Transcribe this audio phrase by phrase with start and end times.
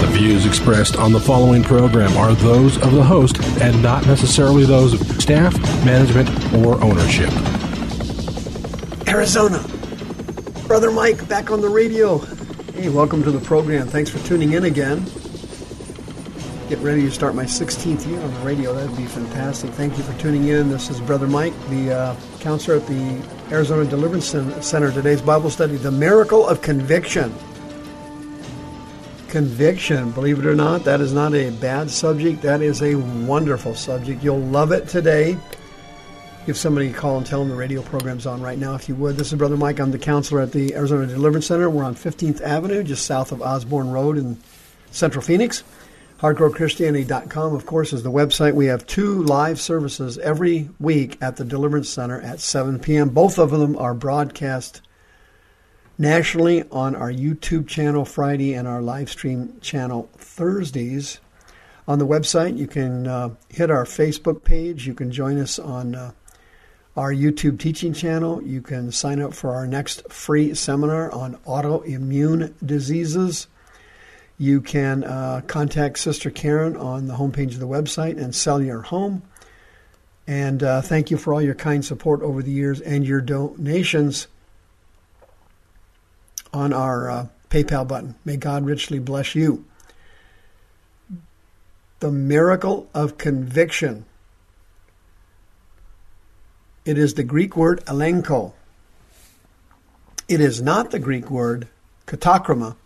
[0.00, 4.64] The views expressed on the following program are those of the host and not necessarily
[4.64, 7.30] those of staff, management, or ownership.
[9.08, 9.64] Arizona.
[10.66, 12.18] Brother Mike back on the radio.
[12.74, 13.88] Hey, welcome to the program.
[13.88, 15.02] Thanks for tuning in again.
[16.68, 18.74] Get ready to start my 16th year on the radio.
[18.74, 19.70] That'd be fantastic.
[19.70, 20.68] Thank you for tuning in.
[20.68, 24.92] This is Brother Mike, the uh, counselor at the Arizona Deliverance Center.
[24.92, 27.32] Today's Bible study, The Miracle of Conviction.
[29.36, 32.40] Conviction, believe it or not, that is not a bad subject.
[32.40, 34.24] That is a wonderful subject.
[34.24, 35.36] You'll love it today.
[36.46, 38.94] Give somebody a call and tell them the radio program's on right now, if you
[38.94, 39.18] would.
[39.18, 39.78] This is Brother Mike.
[39.78, 41.68] I'm the counselor at the Arizona Deliverance Center.
[41.68, 44.38] We're on 15th Avenue, just south of Osborn Road in
[44.90, 45.64] Central Phoenix.
[46.20, 48.54] HardcoreChristianity.com, of course, is the website.
[48.54, 53.10] We have two live services every week at the Deliverance Center at 7 p.m.
[53.10, 54.80] Both of them are broadcast
[55.98, 61.20] nationally on our YouTube channel Friday and our live stream channel Thursdays.
[61.88, 64.86] On the website, you can uh, hit our Facebook page.
[64.86, 66.12] You can join us on uh,
[66.96, 68.42] our YouTube teaching channel.
[68.42, 73.46] You can sign up for our next free seminar on autoimmune diseases.
[74.38, 78.82] You can uh, contact Sister Karen on the homepage of the website and sell your
[78.82, 79.22] home.
[80.26, 84.26] And uh, thank you for all your kind support over the years and your donations
[86.56, 88.14] on our uh, PayPal button.
[88.24, 89.66] May God richly bless you.
[92.00, 94.06] The miracle of conviction.
[96.86, 98.54] It is the Greek word elenko.
[100.28, 101.68] It is not the Greek word
[102.06, 102.76] katakrima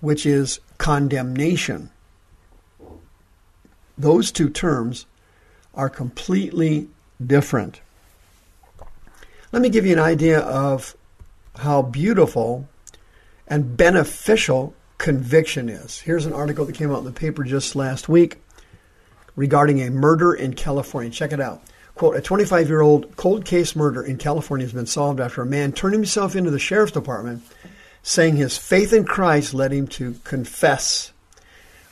[0.00, 1.90] which is condemnation.
[3.96, 5.06] Those two terms
[5.74, 6.88] are completely
[7.24, 7.80] different.
[9.50, 10.94] Let me give you an idea of
[11.58, 12.68] how beautiful
[13.48, 16.00] and beneficial conviction is.
[16.00, 18.38] Here's an article that came out in the paper just last week
[19.34, 21.10] regarding a murder in California.
[21.10, 21.62] Check it out.
[21.94, 25.46] Quote, a 25 year old cold case murder in California has been solved after a
[25.46, 27.42] man turned himself into the sheriff's department
[28.02, 31.12] saying his faith in Christ led him to confess.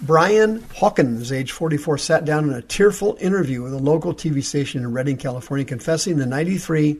[0.00, 4.82] Brian Hawkins, age 44, sat down in a tearful interview with a local TV station
[4.82, 6.98] in Redding, California, confessing the 93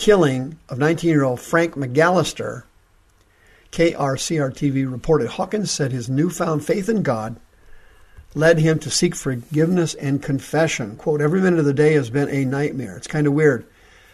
[0.00, 2.62] killing of 19 year old Frank McAllister.
[3.70, 7.38] KRCR TV reported Hawkins said his newfound faith in God
[8.34, 10.96] led him to seek forgiveness and confession.
[10.96, 12.96] Quote, every minute of the day has been a nightmare.
[12.96, 13.66] It's kind of weird.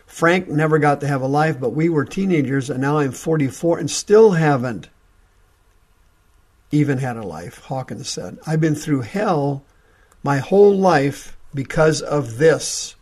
[0.06, 3.78] Frank never got to have a life, but we were teenagers, and now I'm 44
[3.78, 4.88] and still haven't
[6.72, 8.38] even had a life, Hawkins said.
[8.44, 9.62] I've been through hell
[10.24, 12.96] my whole life because of this.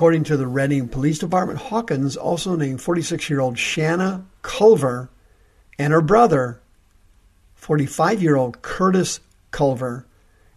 [0.00, 5.10] According to the Redding Police Department, Hawkins also named 46 year old Shanna Culver
[5.78, 6.62] and her brother,
[7.54, 10.06] 45 year old Curtis Culver,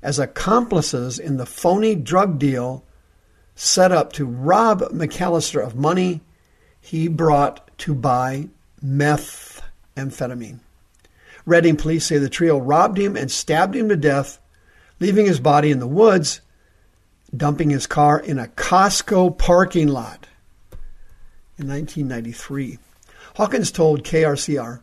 [0.02, 2.86] as accomplices in the phony drug deal
[3.53, 6.22] set up to rob McAllister of money
[6.80, 8.48] he brought to buy
[8.82, 10.59] methamphetamine.
[11.46, 14.40] Redding police say the trio robbed him and stabbed him to death,
[15.02, 16.40] leaving his body in the woods,
[17.36, 20.28] dumping his car in a Costco parking lot
[21.58, 22.78] in 1993.
[23.36, 24.82] Hawkins told KRCR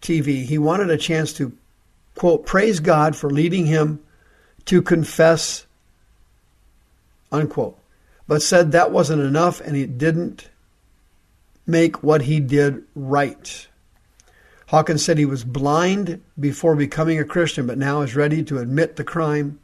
[0.00, 1.56] TV he wanted a chance to,
[2.14, 4.00] quote, praise God for leading him
[4.66, 5.66] to confess,
[7.30, 7.78] unquote
[8.26, 10.48] but said that wasn't enough and he didn't
[11.66, 13.68] make what he did right.
[14.68, 18.96] Hawkins said he was blind before becoming a Christian, but now is ready to admit
[18.96, 19.60] the crime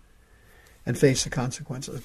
[0.86, 2.02] and face the consequences.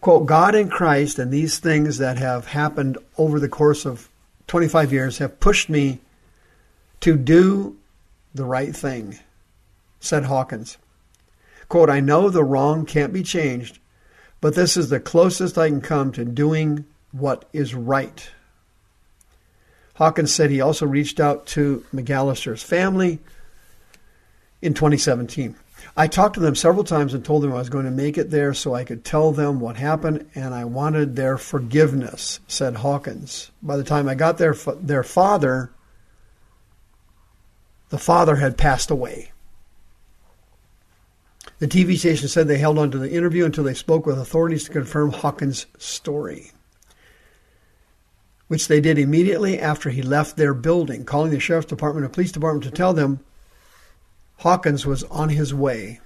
[0.00, 4.08] Quote, God in Christ and these things that have happened over the course of
[4.48, 6.00] 25 years have pushed me
[7.00, 7.76] to do
[8.34, 9.18] the right thing,
[10.00, 10.78] said Hawkins.
[11.68, 13.78] Quote, I know the wrong can't be changed,
[14.40, 18.28] but this is the closest I can come to doing what is right.
[19.94, 23.20] Hawkins said he also reached out to McAllister's family
[24.60, 25.54] in 2017.
[25.96, 28.30] I talked to them several times and told them I was going to make it
[28.30, 33.50] there so I could tell them what happened and I wanted their forgiveness, said Hawkins.
[33.62, 35.72] By the time I got there, their father
[37.92, 39.32] the father had passed away.
[41.58, 44.64] The TV station said they held on to the interview until they spoke with authorities
[44.64, 46.52] to confirm Hawkins' story,
[48.48, 52.32] which they did immediately after he left their building, calling the sheriff's department and police
[52.32, 53.20] department to tell them
[54.42, 56.00] Hawkins was on his way.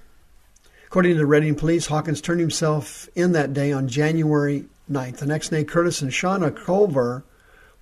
[0.85, 5.17] According to the Redding police, Hawkins turned himself in that day on January 9th.
[5.17, 7.23] The next day, Curtis and Shauna Culver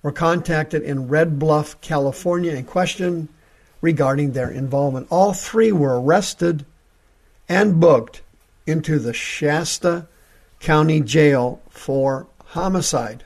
[0.02, 3.28] were contacted in Red Bluff, California, and questioned
[3.82, 5.08] regarding their involvement.
[5.10, 6.64] All three were arrested
[7.50, 8.22] and booked
[8.66, 10.08] into the Shasta
[10.60, 13.24] County Jail for homicide.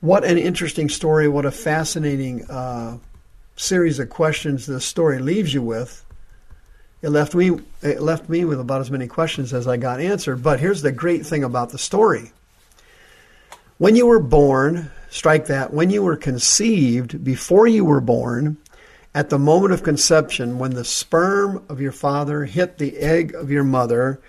[0.00, 1.28] What an interesting story.
[1.28, 2.96] What a fascinating uh,
[3.58, 6.04] series of questions this story leaves you with.
[7.02, 10.42] It left me it left me with about as many questions as I got answered.
[10.42, 12.32] But here's the great thing about the story.
[13.78, 18.56] When you were born, strike that, when you were conceived, before you were born,
[19.14, 23.50] at the moment of conception, when the sperm of your father hit the egg of
[23.50, 24.20] your mother,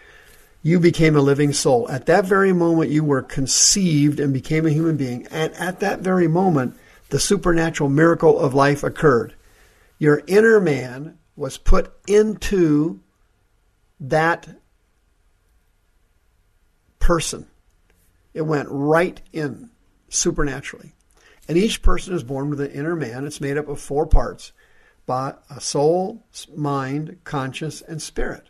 [0.61, 1.89] you became a living soul.
[1.89, 5.25] At that very moment, you were conceived and became a human being.
[5.31, 6.75] And at that very moment,
[7.09, 9.35] the supernatural miracle of life occurred.
[9.97, 12.99] Your inner man was put into
[13.99, 14.47] that
[16.99, 17.47] person.
[18.33, 19.69] It went right in
[20.09, 20.93] supernaturally.
[21.47, 23.25] And each person is born with an inner man.
[23.25, 24.51] It's made up of four parts
[25.07, 26.23] by a uh, soul,
[26.55, 28.47] mind, conscience, and spirit.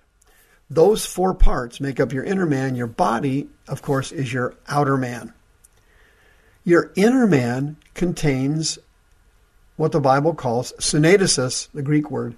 [0.70, 2.76] Those four parts make up your inner man.
[2.76, 5.34] Your body, of course, is your outer man.
[6.64, 8.78] Your inner man contains
[9.76, 12.36] what the Bible calls synderesis, the Greek word.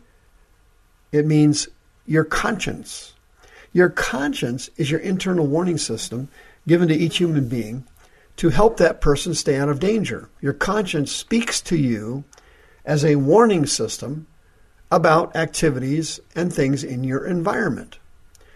[1.12, 1.68] It means
[2.06, 3.14] your conscience.
[3.74, 6.30] Your conscience is your internal warning system
[6.68, 7.86] given to each human being
[8.38, 10.30] to help that person stay out of danger.
[10.42, 12.24] Your conscience speaks to you
[12.86, 14.28] as a warning system
[14.92, 17.98] about activities and things in your environment.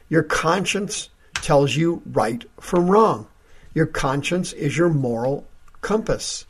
[0.10, 3.28] Your conscience tells you right from wrong.
[3.74, 5.48] Your conscience is your moral
[5.86, 6.46] compass.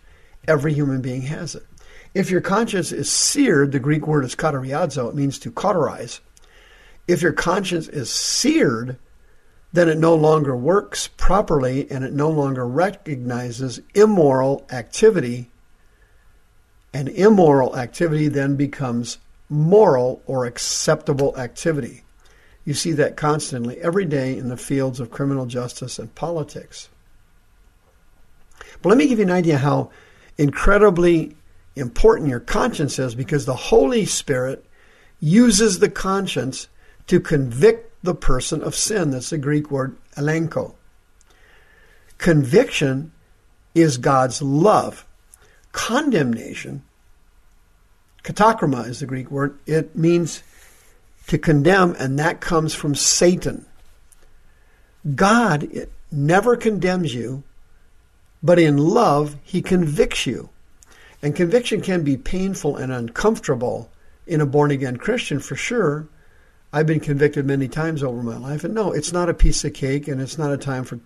[0.48, 1.66] Every human being has it.
[2.14, 6.22] If your conscience is seared, the Greek word is kateriazo, it means to cauterize.
[7.08, 8.98] If your conscience is seared,
[9.74, 15.50] then it no longer works properly and it no longer recognizes immoral activity
[16.94, 19.18] and immoral activity then becomes
[19.50, 22.04] moral or acceptable activity.
[22.64, 26.88] You see that constantly every day in the fields of criminal justice and politics.
[28.82, 29.92] But let me give you an idea how
[30.38, 31.36] incredibly
[31.76, 34.66] important your conscience is because the Holy Spirit
[35.20, 36.68] uses the conscience
[37.08, 39.12] to convict the person of sin.
[39.12, 40.76] That's the Greek word elenko.
[42.18, 43.12] Conviction
[43.74, 45.06] is God's love
[45.76, 46.84] condemnation,
[48.24, 50.42] katakrima is the Greek word, it means
[51.28, 53.66] to condemn, and that comes from Satan.
[55.16, 55.68] God
[56.12, 57.44] never condemns you,
[58.46, 60.50] but in love, he convicts you.
[61.22, 63.90] And conviction can be painful and uncomfortable
[64.28, 66.08] in a born again Christian for sure.
[66.72, 69.74] I've been convicted many times over my life, and no, it's not a piece of
[69.74, 71.00] cake, and it's not a time for,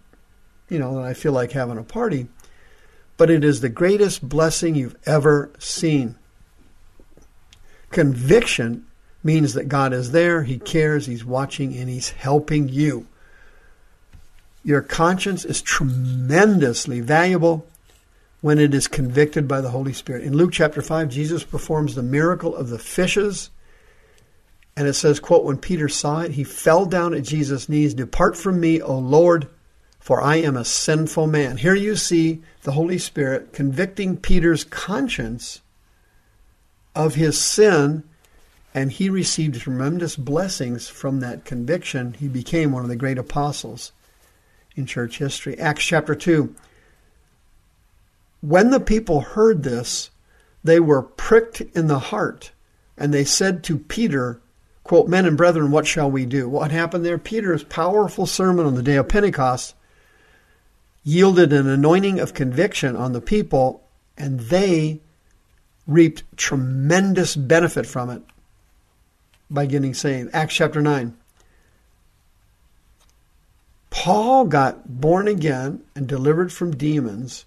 [0.70, 2.28] you know, that I feel like having a party
[3.20, 6.16] but it is the greatest blessing you've ever seen.
[7.92, 8.88] Conviction
[9.22, 13.08] means that God is there, He cares, He's watching, and He's helping you.
[14.69, 17.66] Your conscience is tremendously valuable
[18.42, 20.23] when it is convicted by the Holy Spirit.
[20.23, 23.49] In Luke chapter 5, Jesus performs the miracle of the fishes.
[24.78, 27.95] And it says, quote, when Peter saw it, he fell down at Jesus' knees.
[27.95, 29.47] Depart from me, O Lord,
[29.99, 31.57] for I am a sinful man.
[31.57, 35.61] Here you see the Holy Spirit convicting Peter's conscience
[36.94, 38.04] of his sin,
[38.76, 42.14] and he received tremendous blessings from that conviction.
[42.14, 43.94] He became one of the great apostles
[44.80, 45.59] in church history.
[45.59, 46.56] Acts chapter 2.
[48.42, 50.09] When the people heard this,
[50.64, 52.52] they were pricked in the heart,
[52.98, 54.42] and they said to Peter,
[54.83, 56.50] quote, Men and brethren, what shall we do?
[56.50, 57.18] What happened there?
[57.18, 59.76] Peter's powerful sermon on the day of Pentecost
[61.04, 63.83] yielded an anointing of conviction on the people,
[64.18, 65.02] and they
[65.88, 68.21] reaped tremendous benefit from it
[69.50, 70.30] by getting saved.
[70.33, 71.18] Acts chapter 9.
[74.00, 77.44] Paul got born again and delivered from demons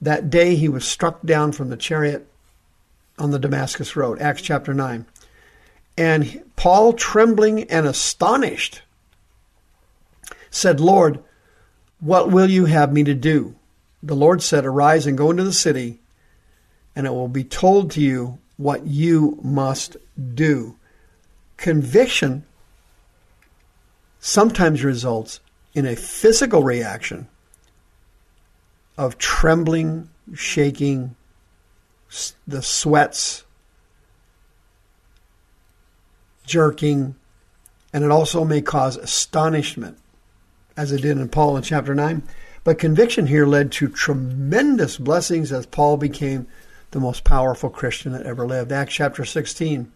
[0.00, 2.28] that day he was struck down from the chariot
[3.18, 4.20] on the Damascus Road.
[4.20, 5.04] Acts chapter 9.
[5.98, 8.82] And Paul, trembling and astonished,
[10.48, 11.18] said, Lord,
[11.98, 13.56] what will you have me to do?
[14.00, 15.98] The Lord said, Arise and go into the city,
[16.94, 19.96] and it will be told to you what you must
[20.36, 20.76] do.
[21.56, 22.44] Conviction
[24.22, 25.40] sometimes results
[25.74, 27.26] in a physical reaction
[28.96, 31.16] of trembling, shaking,
[32.46, 33.42] the sweats,
[36.46, 37.16] jerking,
[37.92, 39.98] and it also may cause astonishment,
[40.76, 42.22] as it did in Paul in chapter 9.
[42.62, 46.46] But conviction here led to tremendous blessings as Paul became
[46.92, 48.70] the most powerful Christian that ever lived.
[48.70, 49.90] Acts chapter 16.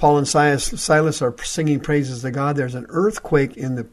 [0.00, 2.56] Paul and Silas are singing praises to God.
[2.56, 3.86] There's an earthquake in the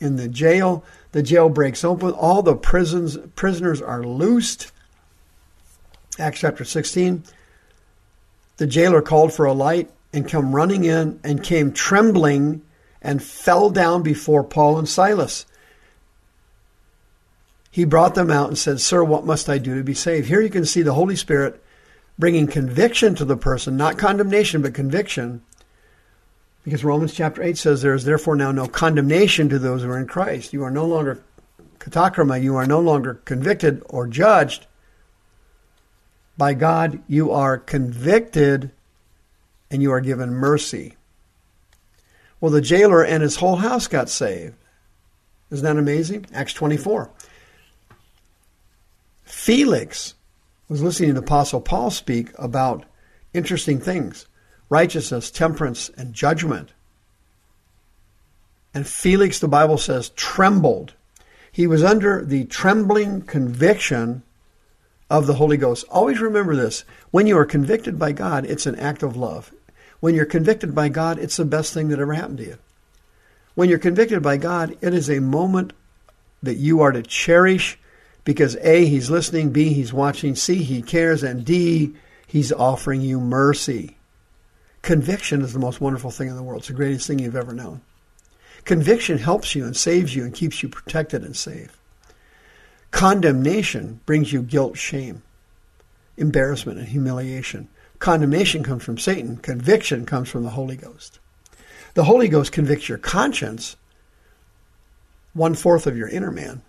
[0.00, 0.82] in the jail.
[1.12, 2.12] The jail breaks open.
[2.12, 4.72] All the prisons prisoners are loosed.
[6.18, 7.24] Acts chapter 16.
[8.56, 12.62] The jailer called for a light and come running in and came trembling
[13.02, 15.44] and fell down before Paul and Silas.
[17.70, 20.28] He brought them out and said, Sir, what must I do to be saved?
[20.28, 21.62] Here you can see the Holy Spirit
[22.18, 25.42] bringing conviction to the person, not condemnation, but conviction.
[26.64, 29.98] Because Romans chapter 8 says, There is therefore now no condemnation to those who are
[29.98, 30.52] in Christ.
[30.52, 31.22] You are no longer
[31.78, 34.66] katakrama, you are no longer convicted or judged.
[36.36, 38.70] By God, you are convicted
[39.70, 40.96] and you are given mercy.
[42.40, 44.56] Well, the jailer and his whole house got saved.
[45.50, 46.26] Isn't that amazing?
[46.32, 47.10] Acts 24.
[49.24, 50.14] Felix
[50.68, 52.84] was listening to Apostle Paul speak about
[53.32, 54.26] interesting things
[54.70, 56.72] righteousness, temperance, and judgment.
[58.72, 60.94] And Felix, the Bible says, trembled.
[61.52, 64.22] He was under the trembling conviction
[65.08, 65.84] of the Holy Ghost.
[65.88, 69.52] Always remember this when you are convicted by God, it's an act of love.
[70.00, 72.58] When you're convicted by God, it's the best thing that ever happened to you.
[73.54, 75.72] When you're convicted by God, it is a moment
[76.42, 77.78] that you are to cherish
[78.24, 81.94] because A, He's listening, B, He's watching, C, He cares, and D,
[82.26, 83.96] He's offering you mercy.
[84.82, 86.60] Conviction is the most wonderful thing in the world.
[86.60, 87.80] It's the greatest thing you've ever known.
[88.64, 91.78] Conviction helps you and saves you and keeps you protected and safe.
[92.90, 95.22] Condemnation brings you guilt, shame,
[96.16, 97.68] embarrassment, and humiliation.
[97.98, 99.36] Condemnation comes from Satan.
[99.38, 101.18] Conviction comes from the Holy Ghost.
[101.94, 103.76] The Holy Ghost convicts your conscience,
[105.32, 106.62] one fourth of your inner man.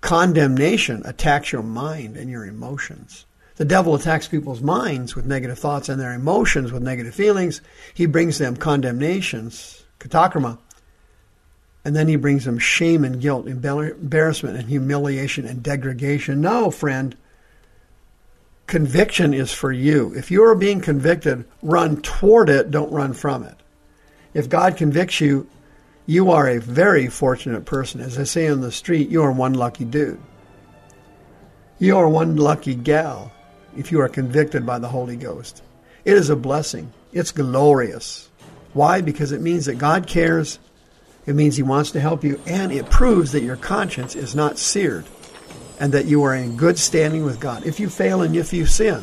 [0.00, 3.26] Condemnation attacks your mind and your emotions.
[3.56, 7.60] The devil attacks people's minds with negative thoughts and their emotions with negative feelings.
[7.92, 10.58] He brings them condemnations, katakrama,
[11.84, 16.40] and then he brings them shame and guilt, embarrassment and humiliation and degradation.
[16.40, 17.16] No, friend.
[18.66, 20.14] Conviction is for you.
[20.14, 23.56] If you are being convicted, run toward it, don't run from it.
[24.32, 25.48] If God convicts you,
[26.10, 28.00] you are a very fortunate person.
[28.00, 30.20] As I say on the street, you are one lucky dude.
[31.78, 33.32] You are one lucky gal
[33.76, 35.62] if you are convicted by the Holy Ghost.
[36.04, 36.92] It is a blessing.
[37.12, 38.28] It's glorious.
[38.72, 39.02] Why?
[39.02, 40.58] Because it means that God cares
[41.26, 44.58] it means He wants to help you, and it proves that your conscience is not
[44.58, 45.04] seared
[45.78, 47.64] and that you are in good standing with God.
[47.64, 49.00] If you fail and if you sin,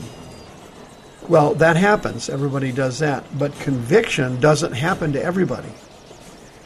[1.30, 2.28] well, that happens.
[2.28, 3.24] Everybody does that.
[3.40, 5.72] But conviction doesn't happen to everybody.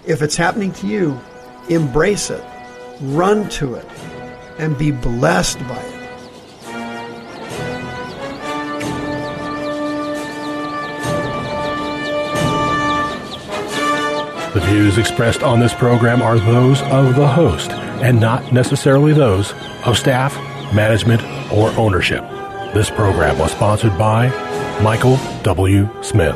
[0.06, 1.20] If it's happening to you,
[1.70, 2.44] embrace it,
[3.02, 3.86] run to it,
[4.58, 6.02] and be blessed by it.
[14.54, 19.54] The views expressed on this program are those of the host and not necessarily those
[19.86, 20.36] of staff,
[20.74, 22.24] management, or ownership.
[22.74, 24.30] This program was sponsored by
[24.82, 25.88] Michael W.
[26.02, 26.36] Smith.